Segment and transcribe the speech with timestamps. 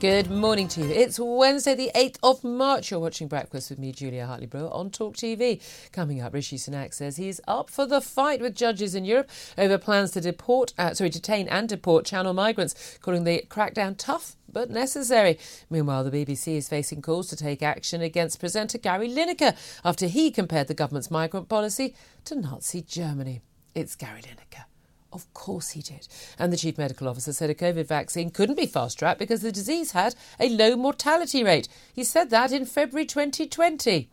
[0.00, 0.90] Good morning to you.
[0.90, 2.90] It's Wednesday, the 8th of March.
[2.90, 5.60] You're watching Breakfast with me, Julia Hartley Brewer, on Talk TV.
[5.92, 9.28] Coming up, Rishi Sunak says he's up for the fight with judges in Europe
[9.58, 14.36] over plans to deport, uh, sorry, detain and deport Channel migrants, calling the crackdown tough
[14.50, 15.38] but necessary.
[15.68, 20.30] Meanwhile, the BBC is facing calls to take action against presenter Gary Lineker after he
[20.30, 21.94] compared the government's migrant policy
[22.24, 23.42] to Nazi Germany.
[23.74, 24.64] It's Gary Lineker.
[25.12, 26.06] Of course he did.
[26.38, 29.50] And the chief medical officer said a COVID vaccine couldn't be fast tracked because the
[29.52, 31.68] disease had a low mortality rate.
[31.92, 34.08] He said that in February 2020.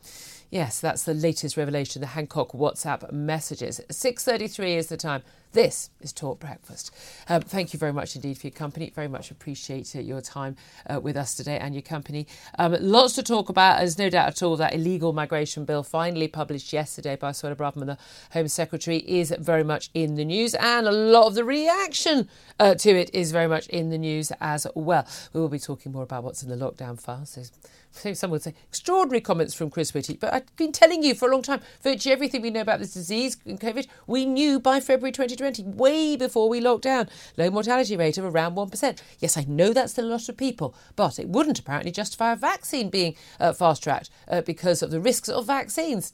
[0.50, 3.82] Yes, that's the latest revelation, the Hancock WhatsApp messages.
[3.90, 5.22] 6.33 is the time.
[5.54, 6.94] This is Talk Breakfast.
[7.30, 8.92] Um, thank you very much indeed for your company.
[8.94, 12.28] Very much appreciate uh, your time uh, with us today and your company.
[12.60, 13.80] Um, lots to talk about.
[13.80, 17.86] There's no doubt at all that illegal migration bill, finally published yesterday by Suella Braverman,
[17.86, 17.98] the
[18.34, 22.28] Home Secretary, is very much in the news, and a lot of the reaction
[22.60, 25.08] uh, to it is very much in the news as well.
[25.32, 27.30] We will be talking more about what's in the lockdown files.
[27.30, 27.44] So
[27.92, 31.32] some would say extraordinary comments from Chris Whitty, but I've been telling you for a
[31.32, 35.12] long time virtually everything we know about this disease and COVID, we knew by February
[35.12, 37.10] 2020, way before we locked down.
[37.38, 39.02] Low mortality rate of around 1%.
[39.20, 42.36] Yes, I know that's still a lot of people, but it wouldn't apparently justify a
[42.36, 46.14] vaccine being uh, fast tracked uh, because of the risks of vaccines.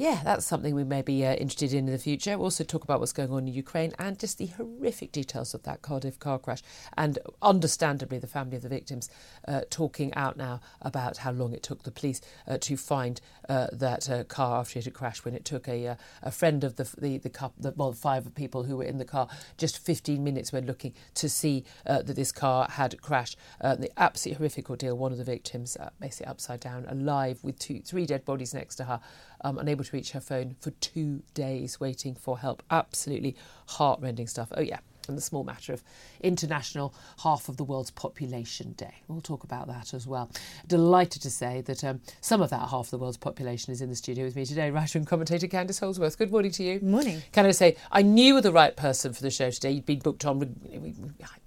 [0.00, 2.38] Yeah, that's something we may be uh, interested in in the future.
[2.38, 5.62] We'll also talk about what's going on in Ukraine and just the horrific details of
[5.64, 6.62] that Cardiff car crash.
[6.96, 9.10] And understandably, the family of the victims
[9.46, 13.66] uh, talking out now about how long it took the police uh, to find uh,
[13.72, 15.26] that uh, car after it had crashed.
[15.26, 18.34] When it took a uh, a friend of the the the, couple, the well five
[18.34, 22.32] people who were in the car just 15 minutes when looking to see that this
[22.32, 23.36] car had crashed.
[23.60, 24.96] the absolutely horrific ordeal.
[24.96, 28.84] One of the victims basically upside down, alive with two three dead bodies next to
[28.84, 29.00] her
[29.42, 32.62] um, unable to reach her phone for two days, waiting for help.
[32.70, 34.48] Absolutely heartrending stuff.
[34.56, 34.78] Oh, yeah.
[35.08, 35.82] And the small matter of
[36.22, 36.94] International
[37.24, 38.94] Half of the World's Population Day.
[39.08, 40.30] We'll talk about that as well.
[40.68, 43.88] Delighted to say that um, some of that half of the world's population is in
[43.88, 44.70] the studio with me today.
[44.70, 46.16] Writer and commentator Candice Holdsworth.
[46.16, 46.78] Good morning to you.
[46.80, 47.22] Morning.
[47.32, 49.72] Can I say, I knew you were the right person for the show today.
[49.72, 50.54] You'd been booked on.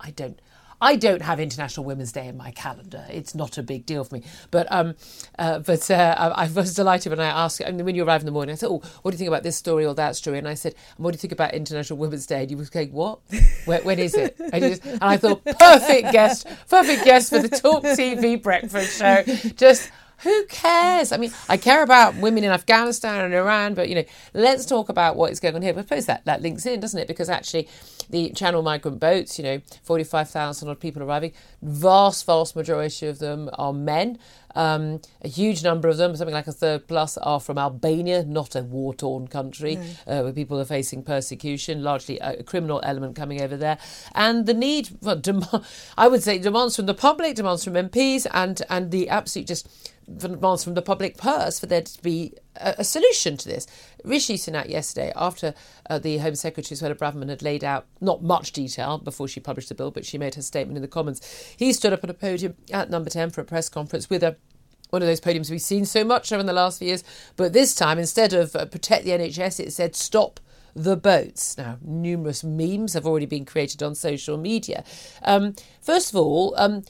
[0.01, 0.41] I don't.
[0.83, 3.05] I don't have International Women's Day in my calendar.
[3.09, 4.23] It's not a big deal for me.
[4.51, 4.95] But um,
[5.39, 8.25] uh, but uh, I was delighted when I asked, I mean, when you arrived in
[8.25, 10.39] the morning, I said, oh, what do you think about this story or that story?
[10.39, 12.41] And I said, what do you think about International Women's Day?
[12.41, 13.21] And you were going, what?
[13.65, 14.35] when, is it?
[14.37, 19.23] And, just, and I thought, perfect guest, perfect guest for the Talk TV breakfast show.
[19.55, 19.89] Just
[20.23, 21.11] who cares?
[21.11, 24.89] I mean, I care about women in Afghanistan and Iran, but you know, let's talk
[24.89, 25.73] about what is going on here.
[25.73, 27.07] But I suppose that, that links in, doesn't it?
[27.07, 27.67] Because actually,
[28.09, 33.49] the Channel migrant boats, you know, 45,000 odd people arriving, vast, vast majority of them
[33.53, 34.17] are men.
[34.55, 38.55] Um, a huge number of them, something like a third plus, are from Albania, not
[38.55, 39.83] a war torn country no.
[40.07, 43.77] uh, where people are facing persecution, largely a criminal element coming over there.
[44.13, 45.45] And the need, for dem-
[45.97, 49.67] I would say, demands from the public, demands from MPs, and, and the absolute just
[50.05, 53.67] from the public purse for there to be a, a solution to this.
[54.03, 55.53] Rishi Sunak yesterday, after
[55.89, 59.69] uh, the Home Secretary Suella Braverman had laid out not much detail before she published
[59.69, 61.21] the bill, but she made her statement in the Commons,
[61.57, 64.37] he stood up at a podium at Number 10 for a press conference with a
[64.89, 67.03] one of those podiums we've seen so much in the last few years.
[67.35, 70.39] But this time, instead of uh, protect the NHS, it said stop
[70.75, 71.57] the boats.
[71.57, 74.83] Now, numerous memes have already been created on social media.
[75.23, 76.83] Um, first of all, um,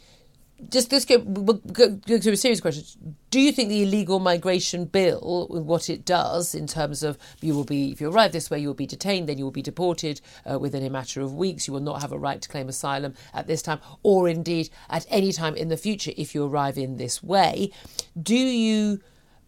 [0.69, 3.15] just let's go, go, go to a serious question.
[3.29, 7.63] Do you think the illegal migration bill, what it does in terms of you will
[7.63, 10.21] be, if you arrive this way, you will be detained, then you will be deported
[10.49, 11.67] uh, within a matter of weeks.
[11.67, 15.05] You will not have a right to claim asylum at this time, or indeed at
[15.09, 17.71] any time in the future if you arrive in this way.
[18.21, 19.01] Do you?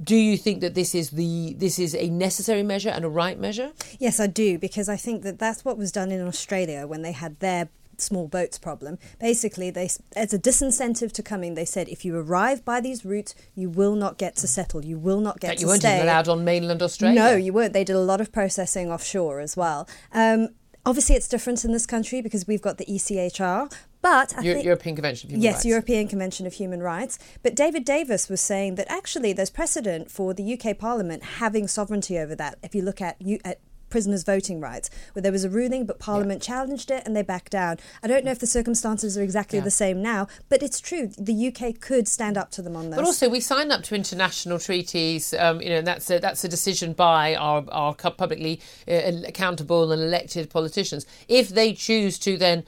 [0.04, 3.40] do you think that this is the this is a necessary measure and a right
[3.40, 3.72] measure?
[3.98, 7.13] Yes, I do because I think that that's what was done in Australia when they
[7.13, 7.69] had their
[8.02, 8.98] small boats problem.
[9.20, 13.36] Basically, they as a disincentive to coming, they said if you arrive by these routes,
[13.56, 14.84] you will not get to settle.
[14.86, 16.02] You will not get that to you weren't stay.
[16.02, 17.20] allowed on mainland Australia.
[17.20, 17.74] No, you weren't.
[17.74, 19.88] They did a lot of processing offshore as well.
[20.14, 20.50] Um,
[20.86, 23.72] obviously, it's different in this country because we've got the ECHR.
[24.02, 25.66] But Euro- think, European Convention of Human yes, Rights.
[25.66, 27.18] Yes, European Convention of Human Rights.
[27.42, 32.20] But David Davis was saying that actually there's precedent for the UK Parliament having sovereignty
[32.20, 32.60] over that.
[32.62, 33.60] If you look at, you at
[33.90, 36.56] prisoners' voting rights, where there was a ruling, but Parliament yeah.
[36.56, 37.78] challenged it and they backed down.
[38.04, 39.66] I don't know if the circumstances are exactly yeah.
[39.66, 41.10] the same now, but it's true.
[41.18, 42.98] The UK could stand up to them on this.
[42.98, 46.44] But also, we signed up to international treaties, um, you know, and that's a, that's
[46.44, 51.06] a decision by our, our publicly uh, accountable and elected politicians.
[51.28, 52.64] If they choose to then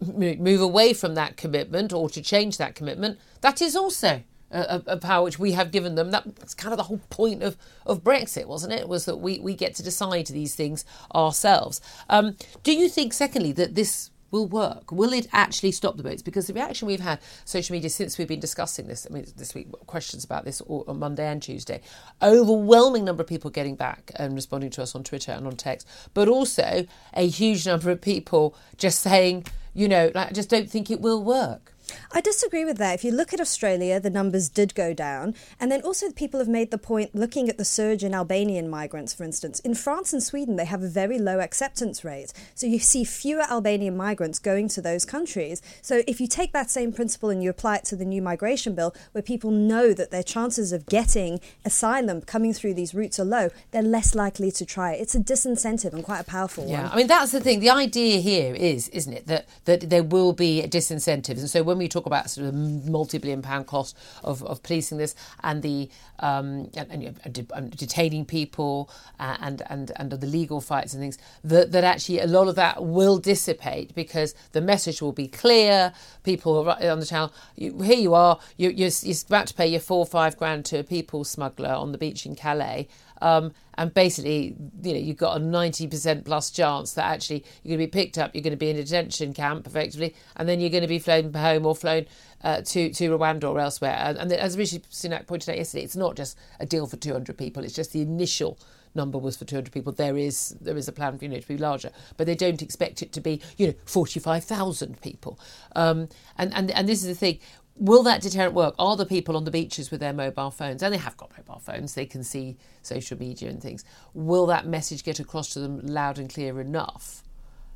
[0.00, 5.24] move away from that commitment or to change that commitment, that is also a, power
[5.24, 6.10] which we have given them.
[6.10, 7.56] That's kind of the whole point of,
[7.86, 8.88] of Brexit, wasn't it?
[8.88, 11.80] Was that we, we get to decide these things ourselves.
[12.08, 14.92] Um, do you think, secondly, that this will work?
[14.92, 16.22] Will it actually stop the boats?
[16.22, 19.54] Because the reaction we've had social media since we've been discussing this, I mean, this
[19.54, 21.80] week, questions about this on Monday and Tuesday,
[22.22, 25.86] overwhelming number of people getting back and responding to us on Twitter and on text,
[26.14, 30.70] but also a huge number of people just saying, you know, like, I just don't
[30.70, 31.74] think it will work.
[32.12, 32.94] I disagree with that.
[32.94, 35.34] If you look at Australia, the numbers did go down.
[35.58, 39.14] And then also, people have made the point looking at the surge in Albanian migrants,
[39.14, 39.60] for instance.
[39.60, 42.32] In France and Sweden, they have a very low acceptance rate.
[42.54, 45.62] So you see fewer Albanian migrants going to those countries.
[45.82, 48.74] So if you take that same principle and you apply it to the new migration
[48.74, 53.24] bill, where people know that their chances of getting asylum coming through these routes are
[53.24, 55.00] low, they're less likely to try it.
[55.00, 56.72] It's a disincentive and quite a powerful yeah.
[56.72, 56.84] one.
[56.84, 57.60] Yeah, I mean, that's the thing.
[57.60, 61.38] The idea here is, isn't it, that, that there will be disincentives.
[61.38, 64.98] And so when we talk about sort of the multi-billion pound cost of, of policing
[64.98, 65.88] this and the
[66.20, 71.18] um, and, and, and, detaining people uh, and and and the legal fights and things
[71.42, 75.92] that that actually a lot of that will dissipate because the message will be clear.
[76.22, 79.80] People on the channel, you, here you are, you, you're, you're about to pay your
[79.80, 82.88] four or five grand to a people smuggler on the beach in Calais.
[83.20, 87.86] Um, and basically, you know, you've got a 90% plus chance that actually you're going
[87.86, 90.60] to be picked up, you're going to be in a detention camp effectively, and then
[90.60, 92.06] you're going to be flown home or flown
[92.42, 93.96] uh, to, to Rwanda or elsewhere.
[93.98, 97.36] And, and as Rishi Sunak pointed out yesterday, it's not just a deal for 200
[97.36, 98.58] people, it's just the initial
[98.94, 99.92] number was for 200 people.
[99.92, 102.62] There is there is a plan for you know to be larger, but they don't
[102.62, 105.38] expect it to be you know 45,000 people.
[105.76, 107.38] Um, and and and this is the thing.
[107.80, 108.74] Will that deterrent work?
[108.78, 111.60] Are the people on the beaches with their mobile phones, and they have got mobile
[111.60, 113.84] phones, they can see social media and things.
[114.12, 117.22] Will that message get across to them loud and clear enough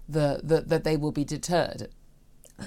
[0.06, 1.88] that, that, that they will be deterred?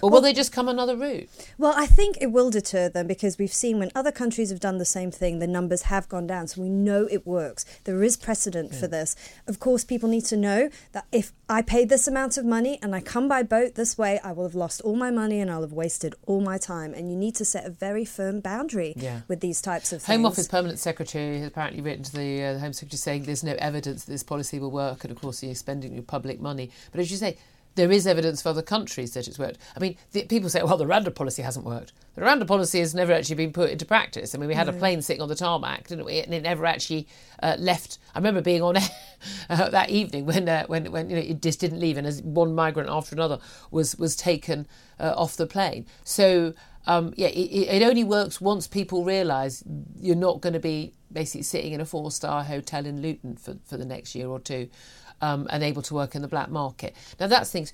[0.02, 1.30] Or will well, they just come another route?
[1.58, 4.78] Well, I think it will deter them because we've seen when other countries have done
[4.78, 6.48] the same thing, the numbers have gone down.
[6.48, 7.66] So we know it works.
[7.86, 8.80] There is precedent yeah.
[8.80, 9.16] for this.
[9.48, 12.94] Of course, people need to know that if I pay this amount of money and
[12.94, 15.62] I come by boat this way, I will have lost all my money and I'll
[15.62, 16.94] have wasted all my time.
[16.94, 19.22] And you need to set a very firm boundary yeah.
[19.28, 20.16] with these types of things.
[20.16, 23.56] Home Office Permanent Secretary has apparently written to the, uh, Home Secretary saying there's no
[23.60, 25.06] evidence that this policy will work.
[25.06, 26.72] And of course, you're spending your public money.
[26.92, 27.38] But as you say,
[27.78, 29.60] there is evidence for other countries that it's worked.
[29.76, 31.94] I mean, the, people say, well, the Rwanda policy hasn't worked.
[32.16, 34.34] The Rwanda policy has never actually been put into practice.
[34.34, 34.74] I mean, we had no.
[34.74, 36.20] a plane sitting on the tarmac, didn't we?
[36.20, 37.08] And it never actually
[37.42, 38.00] uh, left.
[38.16, 38.90] I remember being on air
[39.50, 42.22] uh, that evening when, uh, when, when you know, it just didn't leave, and as
[42.24, 43.40] one migrant after another
[43.72, 44.68] was was taken
[45.00, 45.86] uh, off the plane.
[46.04, 46.54] So.
[46.90, 49.62] Um, yeah, it, it only works once people realise
[50.00, 53.58] you're not going to be basically sitting in a four star hotel in Luton for,
[53.66, 54.70] for the next year or two
[55.22, 56.96] um, and able to work in the black market.
[57.20, 57.74] Now, that's things.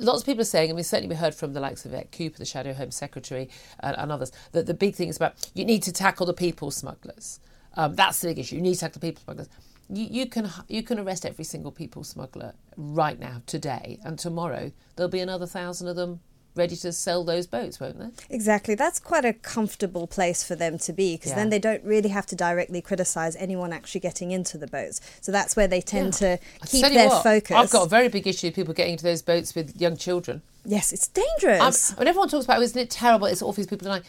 [0.00, 2.38] Lots of people are saying, and we certainly heard from the likes of Yvette Cooper,
[2.38, 3.48] the Shadow Home Secretary,
[3.80, 6.70] and, and others, that the big thing is about you need to tackle the people
[6.70, 7.40] smugglers.
[7.74, 8.56] Um, that's the big issue.
[8.56, 9.48] You need to tackle the people smugglers.
[9.88, 15.10] You, can you can arrest every single people smuggler right now, today, and tomorrow there'll
[15.10, 16.20] be another thousand of them
[16.54, 18.34] ready to sell those boats, won't they?
[18.34, 18.74] Exactly.
[18.74, 21.36] That's quite a comfortable place for them to be because yeah.
[21.36, 25.00] then they don't really have to directly criticise anyone actually getting into the boats.
[25.20, 26.36] So that's where they tend yeah.
[26.36, 27.56] to keep their what, focus.
[27.56, 30.42] I've got a very big issue with people getting into those boats with young children.
[30.64, 31.92] Yes, it's dangerous.
[31.92, 33.26] I'm, when everyone talks about, isn't it terrible?
[33.26, 33.64] It's awful.
[33.64, 34.02] People dying.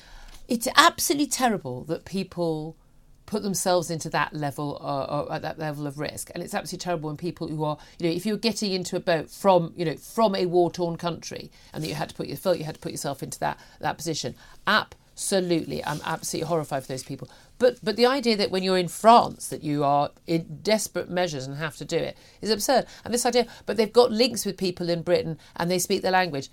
[0.47, 2.75] It's absolutely terrible that people
[3.25, 6.29] put themselves into that level uh, or at that level of risk.
[6.33, 8.99] And it's absolutely terrible when people who are you know if you're getting into a
[8.99, 12.27] boat from you know from a war torn country and that you had to put
[12.27, 14.35] you felt you had to put yourself into that that position
[14.67, 17.29] absolutely i'm absolutely horrified for those people.
[17.59, 21.47] But but the idea that when you're in france that you are in desperate measures
[21.47, 22.85] and have to do it is absurd.
[23.05, 26.11] And this idea but they've got links with people in britain and they speak the
[26.11, 26.49] language.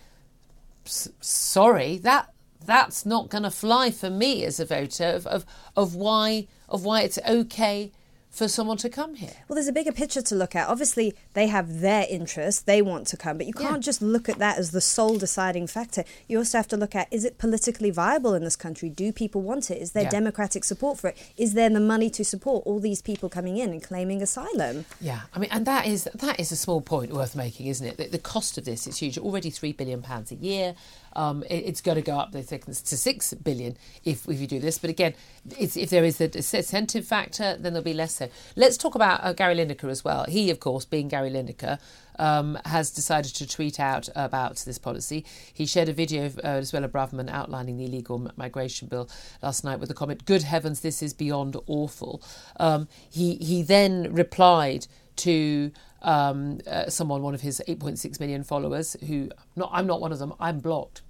[0.86, 2.32] S- sorry that
[2.64, 5.46] that's not going to fly for me as a voter of, of,
[5.76, 7.92] of why of why it's okay
[8.30, 9.32] for someone to come here.
[9.48, 10.68] Well, there's a bigger picture to look at.
[10.68, 13.80] Obviously, they have their interests, they want to come, but you can't yeah.
[13.80, 16.04] just look at that as the sole deciding factor.
[16.28, 18.88] You also have to look at is it politically viable in this country?
[18.88, 19.82] Do people want it?
[19.82, 20.10] Is there yeah.
[20.10, 21.32] democratic support for it?
[21.36, 24.84] Is there the money to support all these people coming in and claiming asylum?
[25.00, 27.96] Yeah, I mean, and that is that is a small point worth making, isn't it?
[27.96, 29.18] The, the cost of this is huge.
[29.18, 30.76] Already three billion pounds a year.
[31.14, 34.46] Um, it, it's going to go up, they think, to six billion if, if you
[34.46, 34.78] do this.
[34.78, 35.14] But again,
[35.58, 38.28] if there is a incentive factor, then there'll be less so.
[38.56, 40.24] Let's talk about uh, Gary Lineker as well.
[40.28, 41.78] He, of course, being Gary Lineker,
[42.20, 45.24] um, has decided to tweet out about this policy.
[45.52, 49.08] He shared a video of uh, Suella Braverman outlining the illegal migration bill
[49.42, 52.22] last night with the comment, "Good heavens, this is beyond awful."
[52.58, 54.86] Um, he he then replied
[55.16, 55.72] to
[56.02, 60.18] um, uh, someone, one of his 8.6 million followers, who not I'm not one of
[60.18, 60.32] them.
[60.40, 61.02] I'm blocked.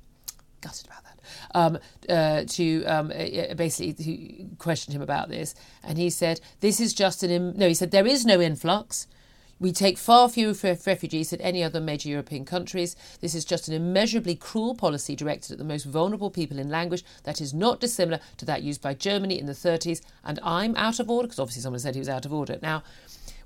[0.61, 1.21] Gutted about that.
[1.55, 1.79] Um,
[2.09, 6.93] uh, to um, uh, basically to question him about this, and he said, "This is
[6.93, 7.57] just an Im-.
[7.57, 9.07] no." He said, "There is no influx."
[9.61, 10.55] We take far fewer
[10.87, 12.97] refugees than any other major European countries.
[13.21, 17.05] This is just an immeasurably cruel policy directed at the most vulnerable people in language
[17.25, 20.01] that is not dissimilar to that used by Germany in the 30s.
[20.25, 22.59] And I'm out of order, because obviously someone said he was out of order.
[22.63, 22.83] Now,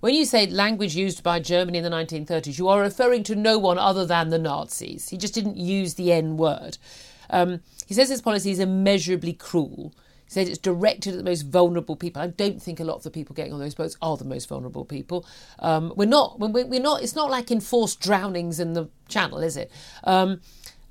[0.01, 3.59] when you say language used by Germany in the 1930s, you are referring to no
[3.59, 5.09] one other than the Nazis.
[5.09, 6.79] He just didn't use the N word.
[7.31, 9.95] Um, he says this policy is immeasurably cruel.
[10.27, 12.23] He said it's directed at the most vulnerable people.
[12.23, 14.49] I don't think a lot of the people getting on those boats are the most
[14.49, 15.27] vulnerable people.
[15.59, 16.39] Um, we're not.
[16.39, 17.03] We're not.
[17.03, 19.71] It's not like enforced drownings in the Channel, is it?
[20.05, 20.41] Um,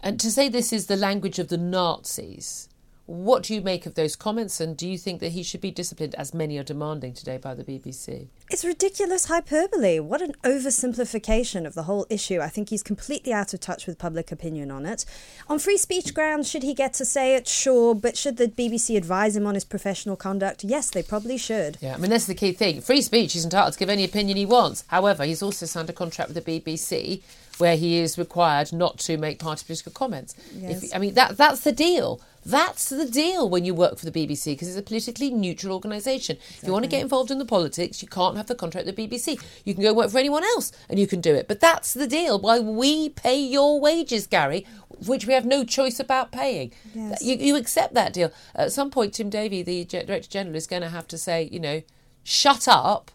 [0.01, 2.69] and to say this is the language of the Nazis
[3.05, 5.71] what do you make of those comments, and do you think that he should be
[5.71, 8.27] disciplined, as many are demanding today by the BBC?
[8.49, 9.99] It's ridiculous hyperbole.
[9.99, 12.39] What an oversimplification of the whole issue.
[12.39, 15.03] I think he's completely out of touch with public opinion on it.
[15.49, 17.45] On free speech grounds, should he get to say it?
[17.47, 17.93] Sure.
[17.93, 20.63] But should the BBC advise him on his professional conduct?
[20.63, 21.77] Yes, they probably should.
[21.81, 22.79] Yeah, I mean, that's the key thing.
[22.79, 24.85] Free speech, he's entitled to give any opinion he wants.
[24.87, 27.21] However, he's also signed a contract with the BBC
[27.57, 30.35] where he is required not to make party political comments.
[30.55, 30.85] Yes.
[30.85, 32.21] If, I mean, that that's the deal.
[32.45, 36.37] That's the deal when you work for the BBC because it's a politically neutral organisation.
[36.37, 36.57] Exactly.
[36.57, 38.95] If you want to get involved in the politics, you can't have the contract with
[38.95, 39.41] the BBC.
[39.63, 41.47] You can go work for anyone else and you can do it.
[41.47, 42.39] But that's the deal.
[42.39, 44.65] Why we pay your wages, Gary,
[45.05, 46.71] which we have no choice about paying.
[46.93, 47.23] Yes.
[47.23, 48.31] You, you accept that deal.
[48.55, 51.59] At some point, Tim Davie, the Director General, is going to have to say, you
[51.59, 51.81] know,
[52.23, 53.11] shut up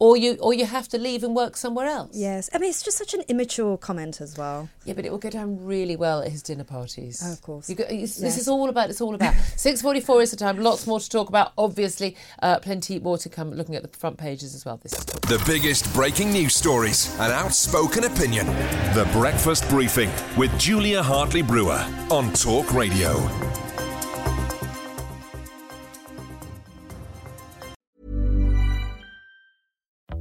[0.00, 2.10] or you or you have to leave and work somewhere else.
[2.14, 4.68] Yes, I mean it's just such an immature comment as well.
[4.84, 7.22] Yeah, but it will go down really well at his dinner parties.
[7.24, 7.68] Oh, of course.
[7.68, 8.90] You go, it's- This is all about.
[8.90, 9.34] It's all about.
[9.56, 10.58] Six forty-four is the time.
[10.62, 11.52] Lots more to talk about.
[11.58, 13.50] Obviously, uh, plenty more to come.
[13.52, 14.78] Looking at the front pages as well.
[14.82, 18.46] This is The biggest breaking news stories and outspoken opinion.
[18.94, 23.47] The Breakfast Briefing with Julia Hartley Brewer on Talk Radio.